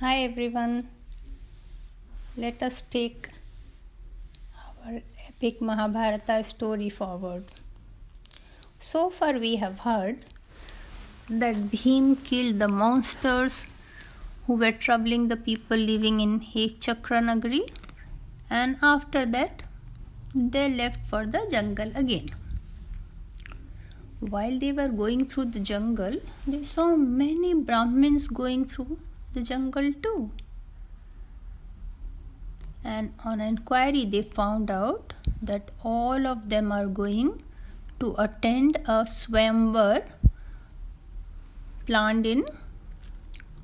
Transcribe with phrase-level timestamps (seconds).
[0.00, 0.88] Hi everyone.
[2.34, 3.28] Let us take
[4.58, 7.44] our epic Mahabharata story forward.
[8.78, 10.24] So far, we have heard
[11.28, 13.66] that Bhim killed the monsters
[14.46, 17.60] who were troubling the people living in Ekchakra Nagari,
[18.48, 19.64] and after that,
[20.34, 22.30] they left for the jungle again.
[24.20, 28.98] While they were going through the jungle, they saw many Brahmins going through
[29.32, 30.30] the jungle too.
[32.82, 35.12] And on inquiry, they found out
[35.42, 37.42] that all of them are going
[38.00, 40.06] to attend a swamvar
[41.86, 42.46] planned in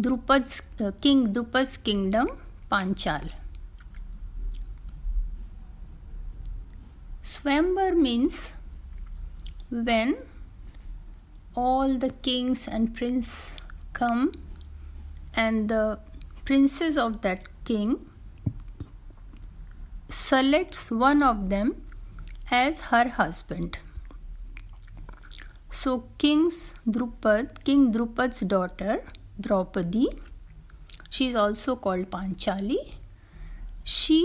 [0.00, 2.28] Drupad's, uh, King Drupad's kingdom,
[2.70, 3.30] Panchal.
[7.22, 8.54] Swamvar means
[9.70, 10.16] when
[11.54, 13.58] all the kings and princes
[13.92, 14.32] come
[15.40, 15.98] and the
[16.44, 17.92] princess of that king
[20.08, 21.70] selects one of them
[22.50, 23.78] as her husband.
[25.70, 29.02] So King's Drupad, King Drupad's daughter,
[29.40, 30.08] Draupadi,
[31.08, 32.78] she is also called Panchali.
[33.84, 34.20] She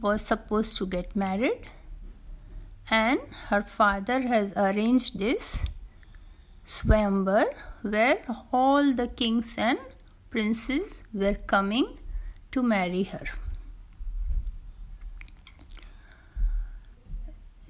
[0.00, 1.66] was supposed to get married
[2.90, 5.64] and her father has arranged this
[6.64, 7.46] swamvar
[7.82, 8.18] where
[8.52, 9.78] all the kings and
[10.30, 11.98] princes were coming
[12.52, 13.26] to marry her.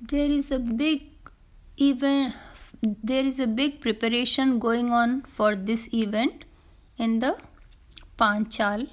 [0.00, 1.06] There is a big
[1.78, 2.34] event
[2.82, 6.44] there is a big preparation going on for this event
[6.96, 7.36] in the
[8.18, 8.88] Panchal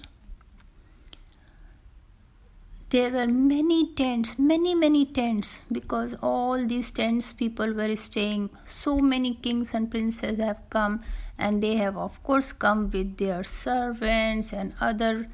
[2.89, 8.49] there were many tents many many tents because all these tents people were staying.
[8.65, 11.01] So many kings and princes have come
[11.37, 15.27] and they have of course come with their servants and other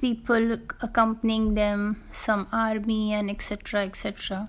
[0.00, 4.48] people accompanying them some army and etc etc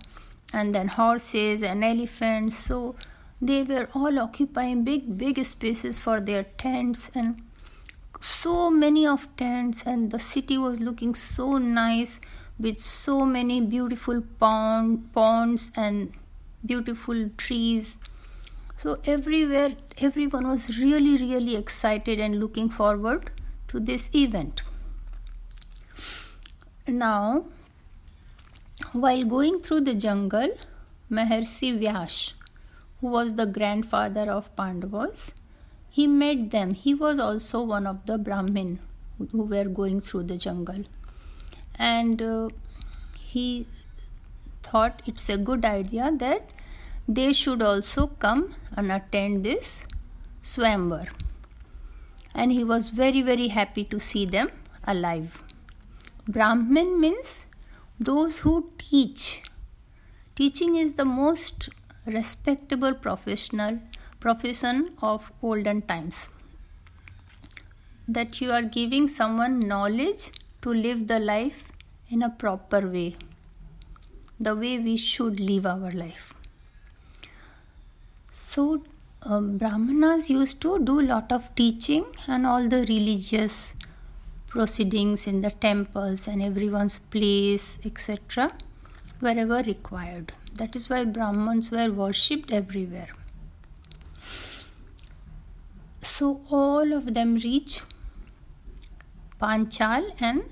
[0.52, 2.58] and then horses and elephants.
[2.58, 2.96] So
[3.40, 7.44] they were all occupying big big spaces for their tents and
[8.20, 12.20] so many of tents and the city was looking so nice
[12.60, 16.12] with so many beautiful pond, ponds and
[16.66, 18.00] beautiful trees.
[18.76, 23.32] So, everywhere, everyone was really, really excited and looking forward
[23.70, 24.62] to this event.
[26.88, 27.46] Now,
[28.94, 30.50] while going through the jungle,
[31.12, 32.34] Maharshi Vyash,
[33.02, 35.34] who was the grandfather of Pandavas,
[35.90, 36.74] he met them.
[36.74, 38.80] He was also one of the Brahmin
[39.32, 40.86] who were going through the jungle
[41.78, 42.50] and uh,
[43.20, 43.68] he
[44.64, 46.50] thought it's a good idea that
[47.08, 49.86] they should also come and attend this
[50.42, 51.08] swamvar
[52.34, 54.50] and he was very very happy to see them
[54.86, 55.44] alive.
[56.28, 57.48] Brahmin means
[58.00, 59.44] those who teach.
[60.36, 61.70] Teaching is the most
[62.06, 63.80] respectable professional
[64.20, 66.30] profession of olden times.
[68.08, 70.32] That you are giving someone knowledge
[70.62, 71.72] to live the life
[72.10, 73.16] in a proper way,
[74.40, 76.34] the way we should live our life.
[78.32, 78.84] So,
[79.24, 83.76] um, Brahmanas used to do lot of teaching and all the religious
[84.48, 88.52] proceedings in the temples and everyone's place, etc.,
[89.20, 90.34] wherever required.
[90.56, 93.10] That is why Brahmins were worshipped everywhere.
[96.02, 97.82] So, all of them reach
[99.42, 100.44] Panchal and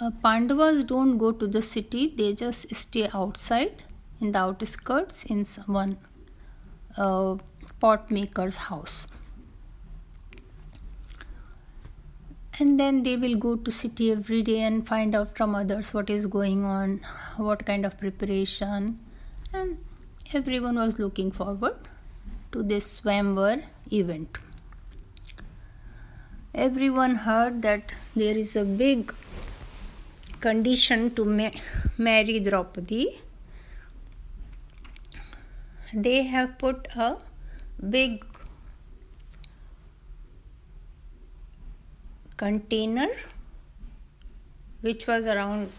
[0.00, 3.82] uh, Pandavas don't go to the city, they just stay outside
[4.20, 5.98] in the outskirts in one
[6.96, 7.36] uh,
[7.80, 9.06] pot maker's house.
[12.58, 16.08] And then they will go to city every day and find out from others what
[16.08, 17.00] is going on,
[17.36, 19.00] what kind of preparation,
[19.52, 19.78] and
[20.32, 21.74] everyone was looking forward
[22.52, 24.38] to this Swamvar event
[26.54, 29.12] everyone heard that there is a big
[30.40, 31.50] condition to ma-
[31.98, 33.20] marry Draupadi.
[35.92, 37.16] They have put a
[37.90, 38.24] big
[42.36, 43.08] container
[44.80, 45.72] which was around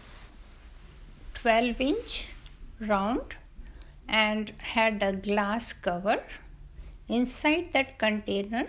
[1.34, 2.28] 12 inch
[2.80, 3.36] round
[4.08, 6.22] and had a glass cover
[7.08, 8.66] inside that container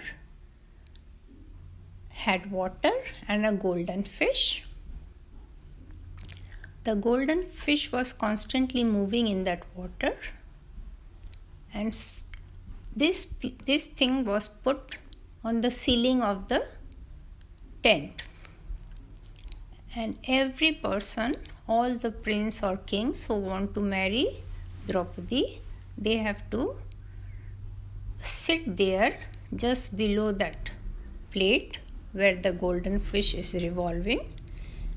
[2.27, 2.95] had water
[3.27, 4.65] and a golden fish.
[6.83, 10.15] The golden fish was constantly moving in that water,
[11.73, 11.93] and
[12.95, 13.19] this,
[13.65, 14.97] this thing was put
[15.43, 16.65] on the ceiling of the
[17.83, 18.23] tent.
[19.95, 21.35] And every person,
[21.67, 24.43] all the prince or kings who want to marry
[24.87, 25.61] Draupadi,
[25.97, 26.75] they have to
[28.21, 29.17] sit there
[29.55, 30.71] just below that
[31.31, 31.79] plate
[32.17, 34.21] where the golden fish is revolving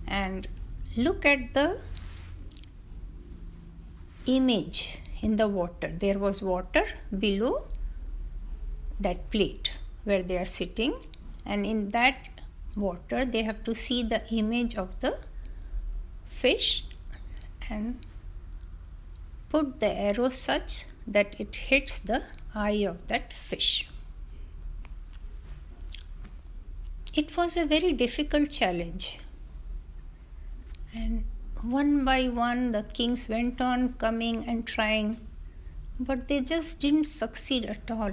[0.07, 0.49] and
[0.97, 1.79] look at the
[4.27, 5.93] image in the water.
[6.05, 6.85] There was water
[7.27, 7.67] below
[8.99, 10.95] that plate where they are sitting,
[11.45, 12.31] and in that
[12.77, 15.19] water, they have to see the image of the
[16.27, 16.85] fish
[17.69, 17.99] and
[19.51, 22.23] put the arrow such that it hits the
[22.55, 23.90] eye of that fish.
[27.13, 29.19] It was a very difficult challenge,
[30.95, 31.25] and
[31.61, 35.21] one by one the kings went on coming and trying,
[35.99, 38.13] but they just didn't succeed at all.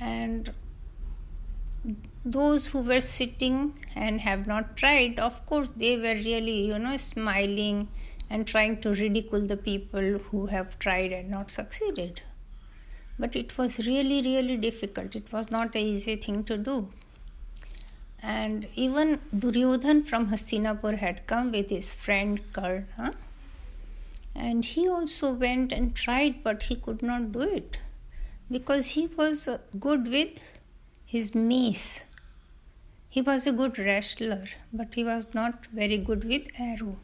[0.00, 0.52] And
[2.24, 6.96] those who were sitting and have not tried, of course, they were really, you know,
[6.96, 7.88] smiling
[8.28, 12.22] and trying to ridicule the people who have tried and not succeeded.
[13.18, 15.14] But it was really, really difficult.
[15.14, 16.88] It was not an easy thing to do.
[18.22, 23.14] And even Duryodhan from Hastinapur had come with his friend Karna.
[24.34, 27.78] And he also went and tried, but he could not do it
[28.50, 30.38] because he was uh, good with
[31.06, 32.04] his mace.
[33.08, 36.96] He was a good wrestler, but he was not very good with arrow.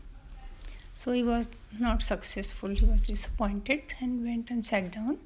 [0.93, 2.71] So he was not successful.
[2.71, 5.19] He was disappointed and went and sat down.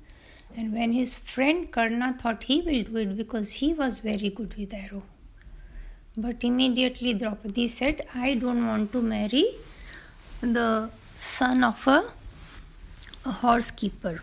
[0.56, 4.54] And when his friend Karna thought he will do it because he was very good
[4.54, 5.02] with arrow,
[6.16, 9.56] but immediately Draupadi said, I don't want to marry
[10.40, 12.04] the son of a,
[13.24, 14.22] a horse keeper.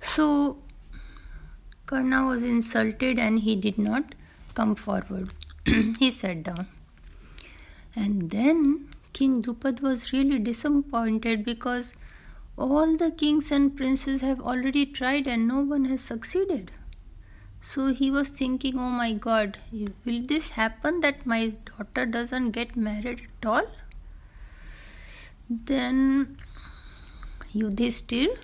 [0.00, 0.58] So
[1.86, 4.14] Karna was insulted and he did not
[4.54, 5.30] come forward.
[5.98, 6.66] he sat down.
[7.96, 11.94] And then King Drupad was really disappointed because
[12.60, 16.70] all the kings and princes have already tried and no one has succeeded.
[17.60, 22.76] So he was thinking, oh my god, will this happen that my daughter doesn't get
[22.76, 23.66] married at all?
[25.48, 26.36] Then
[27.54, 28.36] Yudhishthir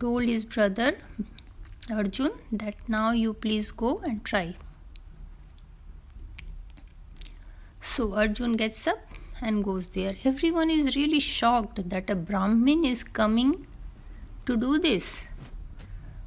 [0.00, 0.96] told his brother
[1.90, 4.54] Arjun that now you please go and try.
[7.80, 8.98] So Arjun gets up
[9.44, 10.16] and goes there.
[10.24, 13.66] Everyone is really shocked that a Brahmin is coming
[14.46, 15.24] to do this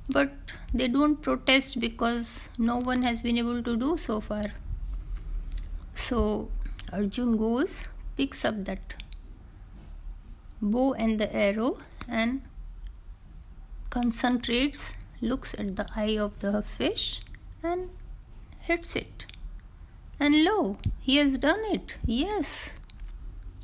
[0.10, 0.32] but
[0.74, 4.46] they don't protest because no one has been able to do so far.
[5.94, 6.50] So
[6.94, 7.84] Arjun goes,
[8.16, 8.94] picks up that
[10.62, 11.78] bow and the arrow
[12.08, 12.42] and
[13.90, 17.22] concentrates, looks at the eye of the fish
[17.64, 17.90] and
[18.60, 19.26] hits it.
[20.20, 21.98] And lo, he has done it.
[22.06, 22.80] Yes,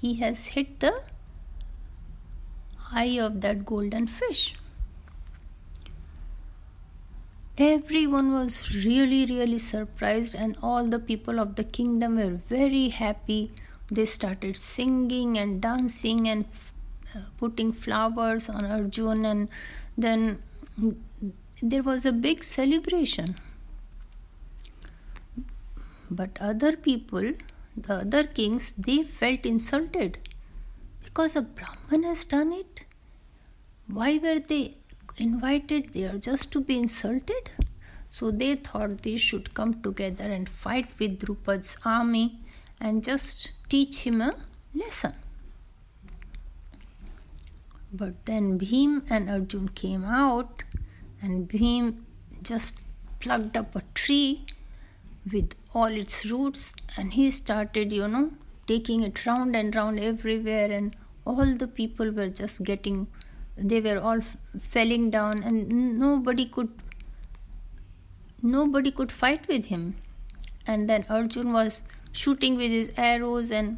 [0.04, 0.94] he has hit the
[2.92, 4.56] eye of that golden fish.
[7.58, 8.56] Everyone was
[8.86, 13.40] really really surprised and all the people of the kingdom were very happy.
[14.00, 16.46] They started singing and dancing and
[17.16, 19.50] uh, putting flowers on arjun and
[19.98, 20.44] then
[21.62, 23.36] there was a big celebration.
[26.12, 27.34] But other people
[27.76, 30.18] the other kings they felt insulted
[31.04, 32.86] because a brahman has done it
[33.88, 34.78] why were they
[35.18, 37.52] invited there just to be insulted?
[38.10, 42.40] So they thought they should come together and fight with Drupad's army
[42.80, 44.36] and just teach him a
[44.74, 45.14] lesson.
[47.92, 50.64] But then Bhim and Arjun came out,
[51.22, 52.04] and Bhim
[52.42, 52.74] just
[53.20, 54.46] plucked up a tree
[55.32, 58.32] with all its roots and he started, you know,
[58.68, 63.08] taking it round and round everywhere, and all the people were just getting
[63.56, 64.20] they were all
[64.60, 66.70] falling down and nobody could
[68.42, 69.96] nobody could fight with him.
[70.66, 73.78] And then arjun was shooting with his arrows and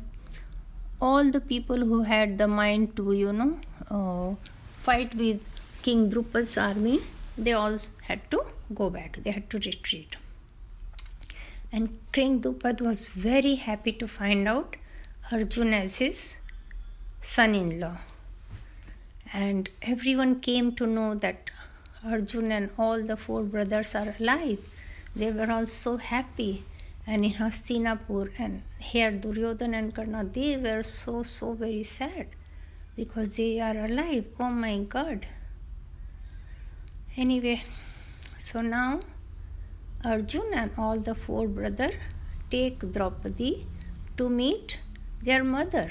[1.01, 3.59] all the people who had the mind to you know
[3.89, 4.35] uh,
[4.77, 5.41] fight with
[5.81, 6.99] king drupad's army
[7.37, 9.17] they all had to go back.
[9.23, 10.15] They had to retreat
[11.75, 14.75] and king drupad was very happy to find out
[15.37, 16.19] arjun as his
[17.35, 17.95] son-in-law
[19.43, 21.49] and everyone came to know that
[22.09, 24.59] Arjun and all the four brothers are alive.
[25.15, 26.63] They were all so happy.
[27.07, 32.27] And in Hastinapur and here Duryodhan and Karna, they were so, so very sad
[32.95, 34.25] because they are alive.
[34.39, 35.25] Oh my God.
[37.17, 37.63] Anyway,
[38.37, 39.01] so now
[40.05, 41.93] Arjun and all the four brothers
[42.51, 43.67] take Draupadi
[44.17, 44.79] to meet
[45.21, 45.89] their mother.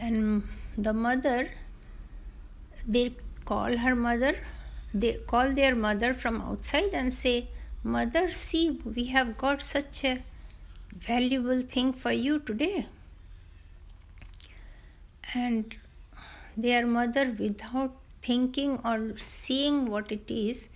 [0.00, 0.42] And
[0.76, 1.50] the mother,
[2.86, 4.36] they call her mother,
[4.92, 7.48] they call their mother from outside and say,
[7.82, 10.22] Mother, see, we have got such a
[10.96, 12.86] valuable thing for you today.
[15.34, 15.76] And
[16.56, 20.70] their mother, without thinking or seeing what it is,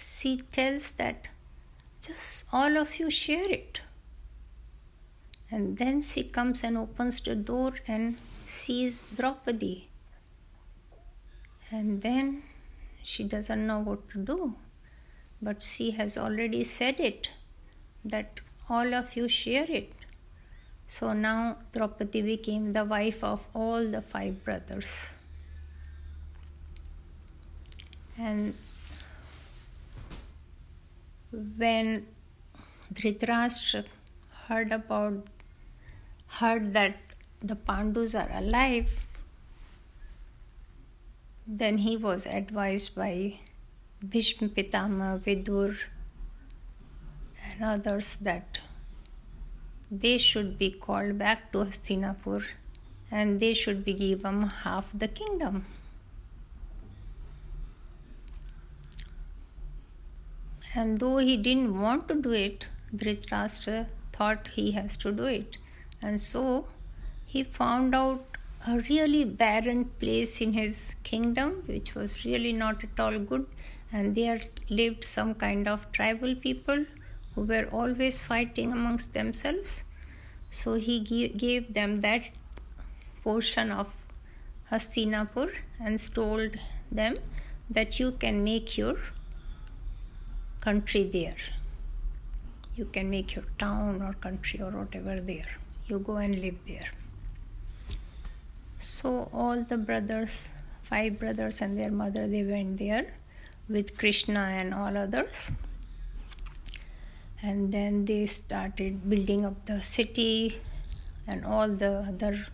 [0.00, 1.28] she tells that
[2.00, 3.80] just all of you share it.
[5.50, 8.16] And then she comes and opens the door and
[8.46, 9.88] sees Draupadi.
[11.70, 12.42] And then
[13.02, 14.54] she doesn't know what to do.
[15.42, 17.30] But she has already said it
[18.04, 19.92] that all of you share it.
[20.86, 25.14] So now Draupadi became the wife of all the five brothers.
[28.18, 28.54] And
[31.32, 32.06] when
[32.92, 33.86] Dhritarashtra
[34.48, 35.28] heard about
[36.38, 36.96] heard that
[37.40, 39.06] the Pandus are alive,
[41.46, 43.40] then he was advised by
[44.06, 45.76] Bhishma Pitama, Vidur,
[47.44, 48.60] and others that
[49.90, 52.44] they should be called back to Hastinapur
[53.10, 55.66] and they should be given half the kingdom.
[60.74, 65.56] And though he didn't want to do it, Dhritarashtra thought he has to do it.
[66.00, 66.68] And so
[67.26, 68.24] he found out
[68.66, 73.46] a really barren place in his kingdom, which was really not at all good.
[73.92, 76.84] And there lived some kind of tribal people
[77.34, 79.84] who were always fighting amongst themselves.
[80.50, 82.28] So he gave them that
[83.24, 83.92] portion of
[84.70, 86.56] Hastinapur and told
[86.92, 87.16] them
[87.70, 88.98] that you can make your
[90.60, 91.36] country there.
[92.76, 95.50] You can make your town or country or whatever there.
[95.86, 96.90] You go and live there.
[98.78, 100.52] So all the brothers,
[100.82, 103.14] five brothers and their mother, they went there
[103.68, 105.52] with Krishna and all others.
[107.42, 110.60] And then they started building up the city
[111.26, 112.46] and all the other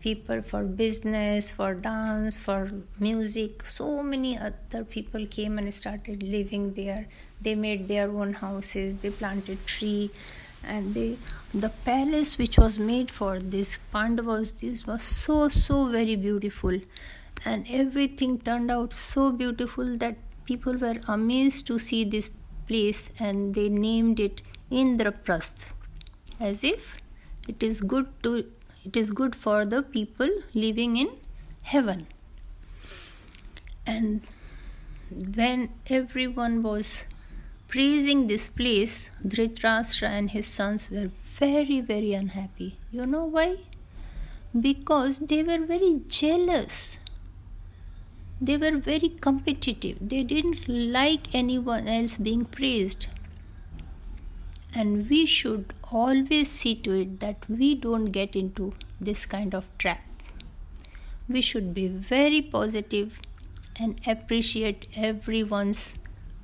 [0.00, 3.66] people for business, for dance, for music.
[3.66, 7.06] So many other people came and started living there.
[7.40, 10.10] They made their own houses, they planted tree,
[10.64, 11.16] and they
[11.54, 16.78] the palace which was made for this Pandavas this was so so very beautiful
[17.44, 22.30] and everything turned out so beautiful that people were amazed to see this
[22.66, 25.72] place and they named it Indraprasth
[26.40, 27.00] as if
[27.48, 28.44] it is good to
[28.84, 31.10] it is good for the people living in
[31.62, 32.06] heaven.
[33.86, 34.22] And
[35.10, 37.06] when everyone was
[37.68, 42.78] praising this place, Dhritarashtra and his sons were very, very unhappy.
[42.90, 43.56] You know why?
[44.58, 46.98] Because they were very jealous.
[48.40, 49.98] They were very competitive.
[50.00, 53.08] They didn't like anyone else being praised.
[54.78, 59.68] And we should always see to it that we don't get into this kind of
[59.76, 60.04] trap.
[61.28, 63.20] We should be very positive
[63.78, 65.98] and appreciate everyone's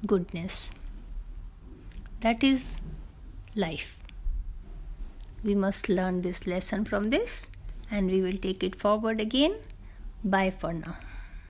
[0.06, 0.72] goodness.
[2.20, 2.80] That is
[3.54, 3.98] life.
[5.44, 7.50] We must learn this lesson from this
[7.90, 9.56] and we will take it forward again.
[10.24, 10.96] Bye for now.